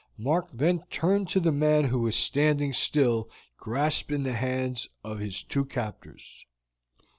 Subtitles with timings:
[0.17, 5.19] Mark then turned to the man who was standing still grasped in the hands of
[5.19, 6.47] his two captors.